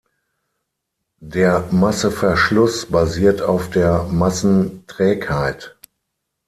Der 1.23 1.67
Masseverschluss 1.69 2.87
basiert 2.87 3.43
auf 3.43 3.69
der 3.69 4.01
Massenträgheit. 4.05 5.77